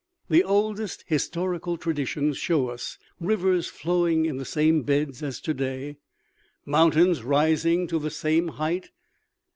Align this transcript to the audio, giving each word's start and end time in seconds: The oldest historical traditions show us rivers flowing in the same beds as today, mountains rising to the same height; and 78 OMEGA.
The 0.31 0.43
oldest 0.43 1.03
historical 1.05 1.77
traditions 1.77 2.35
show 2.39 2.69
us 2.69 2.97
rivers 3.19 3.67
flowing 3.67 4.25
in 4.25 4.37
the 4.37 4.45
same 4.45 4.81
beds 4.81 5.21
as 5.21 5.39
today, 5.39 5.97
mountains 6.65 7.21
rising 7.21 7.85
to 7.85 7.99
the 7.99 8.09
same 8.09 8.47
height; 8.47 8.85
and 8.85 8.85
78 8.85 8.89
OMEGA. 8.89 8.93